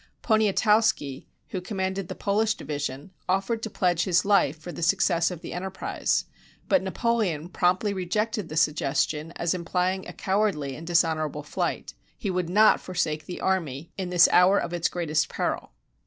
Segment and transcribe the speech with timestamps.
[0.23, 5.29] Poniatowski, who commanded the Polish divi sion, offered to pledge his life for the success
[5.29, 6.25] of the enter prise;
[6.67, 11.93] but Napoleon promptly rejected the suggestion as implying a cowardly and dishonorable flight.
[12.17, 15.71] He would not forsake the army in this hour of its greatest peril.